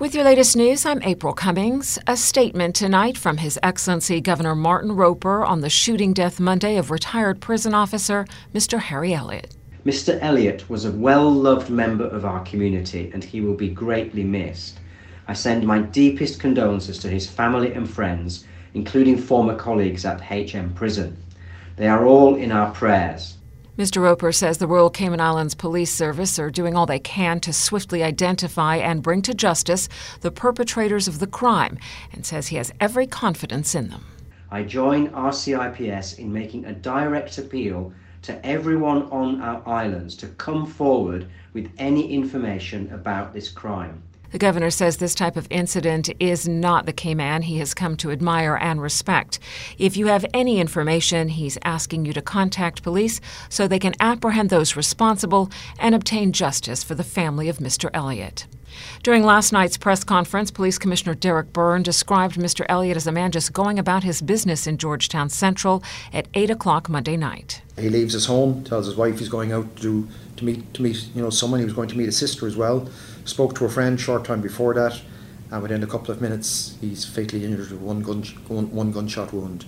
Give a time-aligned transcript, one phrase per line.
[0.00, 1.98] With your latest news, I'm April Cummings.
[2.06, 6.90] A statement tonight from His Excellency Governor Martin Roper on the shooting death Monday of
[6.90, 8.24] retired prison officer
[8.54, 8.78] Mr.
[8.78, 9.54] Harry Elliott.
[9.84, 10.18] Mr.
[10.22, 14.78] Elliott was a well loved member of our community and he will be greatly missed.
[15.28, 20.72] I send my deepest condolences to his family and friends, including former colleagues at HM
[20.72, 21.14] Prison.
[21.76, 23.36] They are all in our prayers.
[23.80, 24.02] Mr.
[24.02, 28.02] Roper says the Royal Cayman Islands Police Service are doing all they can to swiftly
[28.02, 29.88] identify and bring to justice
[30.20, 31.78] the perpetrators of the crime
[32.12, 34.04] and says he has every confidence in them.
[34.50, 37.90] I join RCIPS in making a direct appeal
[38.20, 44.02] to everyone on our islands to come forward with any information about this crime.
[44.30, 48.10] The governor says this type of incident is not the Cayman he has come to
[48.10, 49.38] admire and respect.
[49.78, 54.50] If you have any information, he's asking you to contact police so they can apprehend
[54.50, 57.90] those responsible and obtain justice for the family of Mr.
[57.92, 58.46] Elliott.
[59.02, 62.66] During last night's press conference, Police Commissioner Derek Byrne described Mr.
[62.68, 66.88] Elliott as a man just going about his business in Georgetown Central at 8 o'clock
[66.88, 67.62] Monday night.
[67.78, 71.08] He leaves his home, tells his wife he's going out to, to meet to meet
[71.14, 71.60] you know someone.
[71.60, 72.88] He was going to meet a sister as well.
[73.24, 75.00] Spoke to a friend short time before that,
[75.50, 79.32] and within a couple of minutes, he's fatally injured with one gun one, one gunshot
[79.32, 79.64] wound.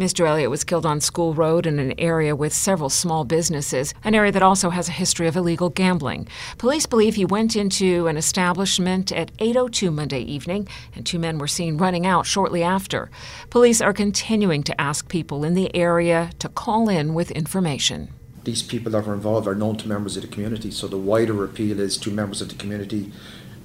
[0.00, 0.26] Mr.
[0.26, 4.32] Elliott was killed on School Road in an area with several small businesses, an area
[4.32, 6.26] that also has a history of illegal gambling.
[6.56, 11.46] Police believe he went into an establishment at 8:02 Monday evening and two men were
[11.46, 13.10] seen running out shortly after.
[13.50, 18.08] Police are continuing to ask people in the area to call in with information.
[18.44, 21.44] These people that are involved are known to members of the community, so the wider
[21.44, 23.12] appeal is to members of the community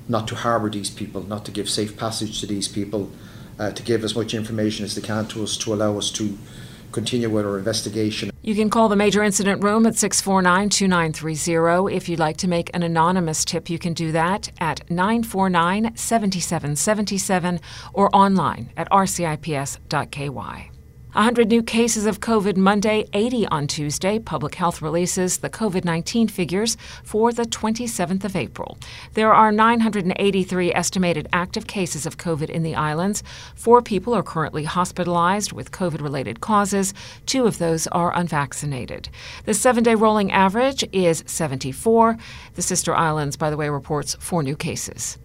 [0.09, 3.09] not to harbour these people, not to give safe passage to these people
[3.59, 6.37] uh, to give as much information as they can to us to allow us to
[6.91, 8.31] continue with our investigation.
[8.41, 11.95] You can call the Major Incident Room at 649 2930.
[11.95, 17.59] If you'd like to make an anonymous tip, you can do that at 949 7777
[17.93, 20.74] or online at rcips.ky.
[21.15, 24.19] 100 new cases of COVID Monday, 80 on Tuesday.
[24.19, 26.75] Public Health releases the COVID 19 figures
[27.05, 28.77] for the 27th of April.
[29.13, 33.23] There are 983 estimated active cases of COVID in the islands.
[33.55, 36.93] Four people are currently hospitalized with COVID related causes.
[37.25, 39.07] Two of those are unvaccinated.
[39.45, 42.17] The seven day rolling average is 74.
[42.55, 45.17] The sister islands, by the way, reports four new cases.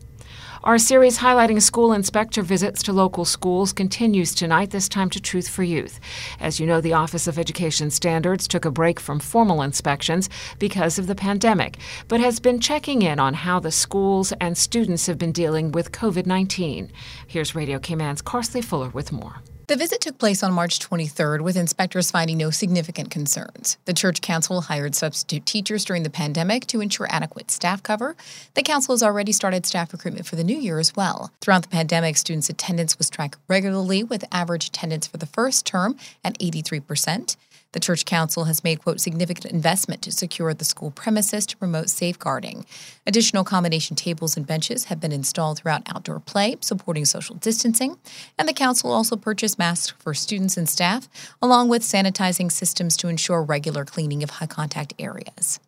[0.62, 5.48] Our series highlighting school inspector visits to local schools continues tonight, this time to Truth
[5.48, 5.98] for Youth.
[6.38, 10.28] As you know, the Office of Education Standards took a break from formal inspections
[10.58, 11.78] because of the pandemic,
[12.08, 15.92] but has been checking in on how the schools and students have been dealing with
[15.92, 16.92] COVID 19.
[17.26, 19.36] Here's Radio Cayman's Carsley Fuller with more.
[19.70, 23.78] The visit took place on March 23rd with inspectors finding no significant concerns.
[23.84, 28.16] The church council hired substitute teachers during the pandemic to ensure adequate staff cover.
[28.54, 31.30] The council has already started staff recruitment for the new year as well.
[31.40, 35.96] Throughout the pandemic, students' attendance was tracked regularly with average attendance for the first term
[36.24, 37.36] at 83%.
[37.72, 41.88] The church council has made, quote, significant investment to secure the school premises to promote
[41.88, 42.66] safeguarding.
[43.06, 47.96] Additional accommodation tables and benches have been installed throughout outdoor play, supporting social distancing.
[48.36, 51.08] And the council also purchased masks for students and staff,
[51.40, 55.60] along with sanitizing systems to ensure regular cleaning of high contact areas.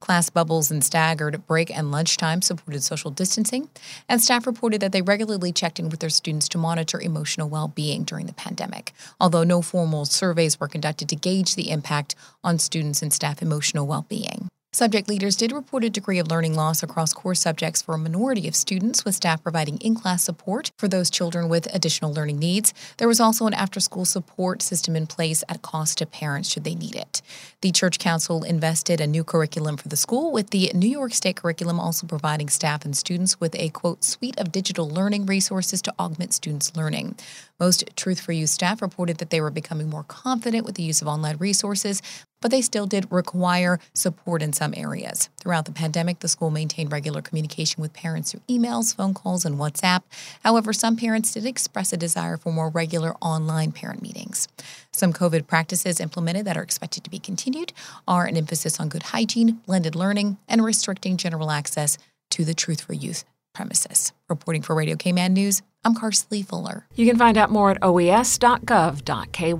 [0.00, 3.68] Class bubbles and staggered break and lunchtime supported social distancing,
[4.08, 7.68] and staff reported that they regularly checked in with their students to monitor emotional well
[7.68, 12.58] being during the pandemic, although no formal surveys were conducted to gauge the impact on
[12.58, 14.48] students and staff emotional well being.
[14.72, 18.46] Subject leaders did report a degree of learning loss across core subjects for a minority
[18.46, 22.72] of students, with staff providing in class support for those children with additional learning needs.
[22.96, 26.62] There was also an after school support system in place at cost to parents should
[26.62, 27.20] they need it.
[27.62, 31.36] The Church Council invested a new curriculum for the school, with the New York State
[31.36, 35.94] curriculum also providing staff and students with a quote suite of digital learning resources to
[35.98, 37.16] augment students' learning.
[37.58, 41.02] Most Truth for Youth staff reported that they were becoming more confident with the use
[41.02, 42.00] of online resources,
[42.40, 45.28] but they still did require support in some areas.
[45.40, 49.56] Throughout the pandemic, the school maintained regular communication with parents through emails, phone calls, and
[49.58, 50.02] WhatsApp.
[50.44, 54.48] However, some parents did express a desire for more regular online parent meetings.
[54.92, 57.72] Some COVID practices implemented that are expected to be continued
[58.08, 61.98] are an emphasis on good hygiene, blended learning, and restricting general access
[62.30, 63.24] to the Truth for Youth
[63.54, 64.12] premises.
[64.28, 66.86] Reporting for Radio Cayman News, I'm Carsley Fuller.
[66.94, 69.54] You can find out more at oes.gov.ky.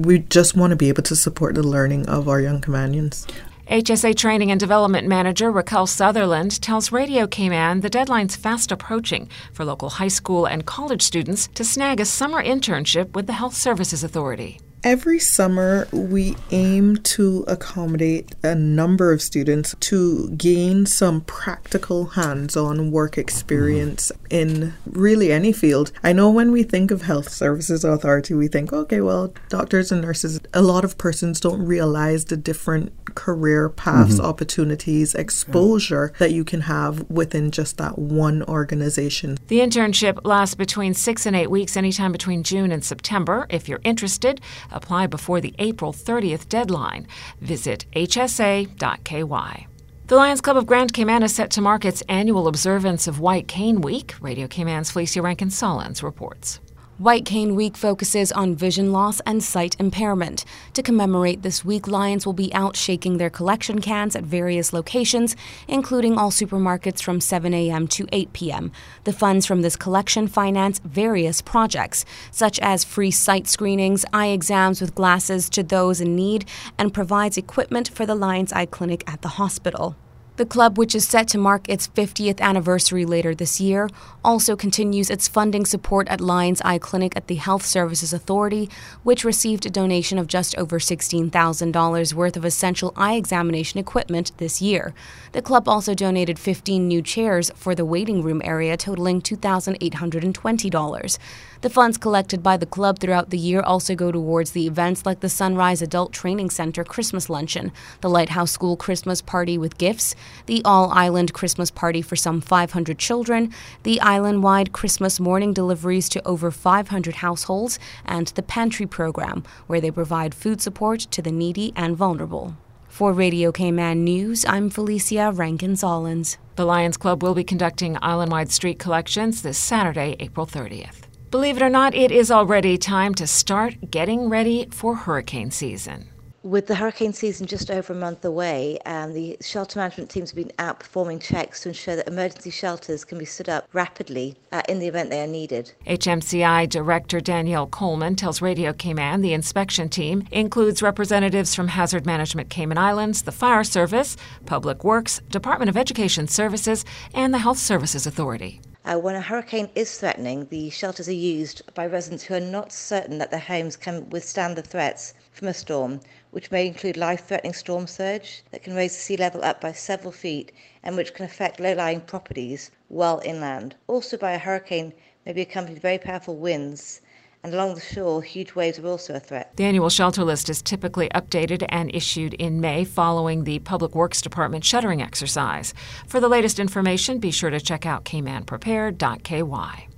[0.00, 3.30] We just want to be able to support the learning of our young Caymanians.
[3.68, 9.66] HSA Training and Development Manager Raquel Sutherland tells Radio Cayman the deadline's fast approaching for
[9.66, 14.02] local high school and college students to snag a summer internship with the Health Services
[14.02, 14.58] Authority.
[14.82, 22.56] Every summer, we aim to accommodate a number of students to gain some practical hands
[22.56, 24.26] on work experience mm-hmm.
[24.30, 25.92] in really any field.
[26.02, 30.00] I know when we think of Health Services Authority, we think, okay, well, doctors and
[30.00, 34.24] nurses, a lot of persons don't realize the different career paths, mm-hmm.
[34.24, 36.18] opportunities, exposure yeah.
[36.20, 39.36] that you can have within just that one organization.
[39.48, 43.46] The internship lasts between six and eight weeks, anytime between June and September.
[43.50, 44.40] If you're interested,
[44.70, 47.06] Apply before the April 30th deadline.
[47.40, 49.66] Visit hsa.ky.
[50.06, 53.46] The Lions Club of Grand Cayman is set to mark its annual observance of White
[53.46, 54.14] Cane Week.
[54.20, 56.58] Radio Cayman's Felicia Rankin Solins reports.
[57.00, 60.44] White Cane Week focuses on vision loss and sight impairment.
[60.74, 65.34] To commemorate this week, Lions will be out shaking their collection cans at various locations,
[65.66, 67.88] including all supermarkets from 7 a.m.
[67.88, 68.70] to 8 p.m.
[69.04, 74.82] The funds from this collection finance various projects, such as free sight screenings, eye exams
[74.82, 76.44] with glasses to those in need,
[76.76, 79.96] and provides equipment for the Lions Eye Clinic at the hospital.
[80.36, 83.90] The club, which is set to mark its 50th anniversary later this year,
[84.24, 88.70] also continues its funding support at Lions Eye Clinic at the Health Services Authority,
[89.02, 94.62] which received a donation of just over $16,000 worth of essential eye examination equipment this
[94.62, 94.94] year.
[95.32, 101.18] The club also donated 15 new chairs for the waiting room area, totaling $2,820.
[101.62, 105.20] The funds collected by the club throughout the year also go towards the events like
[105.20, 107.70] the Sunrise Adult Training Center Christmas Luncheon,
[108.00, 110.14] the Lighthouse School Christmas Party with gifts,
[110.46, 113.52] the All Island Christmas Party for some 500 children,
[113.82, 119.82] the island wide Christmas morning deliveries to over 500 households, and the Pantry Program, where
[119.82, 122.56] they provide food support to the needy and vulnerable.
[122.88, 126.38] For Radio Cayman News, I'm Felicia Rankin Solins.
[126.56, 131.09] The Lions Club will be conducting island wide street collections this Saturday, April 30th.
[131.30, 136.08] Believe it or not, it is already time to start getting ready for hurricane season.
[136.42, 140.36] With the hurricane season just over a month away, and the shelter management teams have
[140.36, 144.62] been out performing checks to ensure that emergency shelters can be stood up rapidly uh,
[144.68, 145.72] in the event they are needed.
[145.86, 152.50] HMCI Director Danielle Coleman tells Radio Cayman the inspection team includes representatives from Hazard Management
[152.50, 154.16] Cayman Islands, the Fire Service,
[154.46, 156.84] Public Works, Department of Education Services,
[157.14, 158.60] and the Health Services Authority.
[158.82, 162.72] Uh, when a hurricane is threatening, the shelters are used by residents who are not
[162.72, 166.00] certain that their homes can withstand the threats from a storm,
[166.30, 169.70] which may include life threatening storm surge that can raise the sea level up by
[169.70, 170.50] several feet
[170.82, 173.74] and which can affect low lying properties well inland.
[173.86, 174.94] Also, by a hurricane
[175.26, 177.02] may be accompanied by very powerful winds
[177.42, 179.56] and along the shore, huge waves are also a threat.
[179.56, 184.20] The annual shelter list is typically updated and issued in May following the Public Works
[184.20, 185.72] Department shuttering exercise.
[186.06, 189.88] For the latest information, be sure to check out caymanprepared.ky.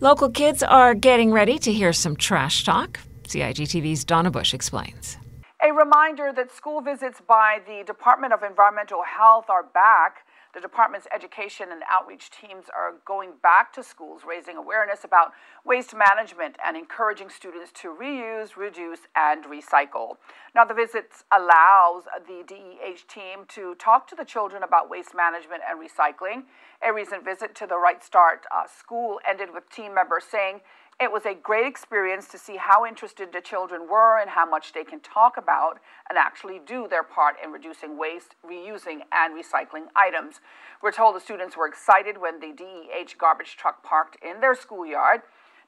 [0.00, 2.98] Local kids are getting ready to hear some trash talk.
[3.24, 5.16] CIGTV's Donna Bush explains.
[5.64, 10.26] A reminder that school visits by the Department of Environmental Health are back.
[10.54, 15.32] The department's education and outreach teams are going back to schools, raising awareness about
[15.64, 20.16] waste management and encouraging students to reuse, reduce, and recycle.
[20.54, 25.62] Now, the visits allows the DEH team to talk to the children about waste management
[25.66, 26.44] and recycling.
[26.86, 30.60] A recent visit to the Right Start uh, school ended with team members saying
[31.00, 34.72] it was a great experience to see how interested the children were and how much
[34.72, 39.86] they can talk about and actually do their part in reducing waste, reusing, and recycling
[39.96, 40.40] items.
[40.82, 45.22] We're told the students were excited when the DEH garbage truck parked in their schoolyard.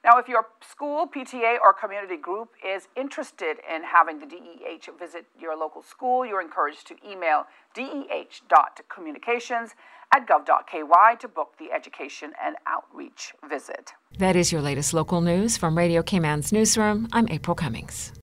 [0.05, 5.25] Now, if your school, PTA, or community group is interested in having the DEH visit
[5.39, 9.71] your local school, you're encouraged to email deh.communications
[10.13, 10.83] at gov.ky
[11.19, 13.93] to book the education and outreach visit.
[14.19, 17.07] That is your latest local news from Radio Cayman's newsroom.
[17.11, 18.13] I'm April Cummings.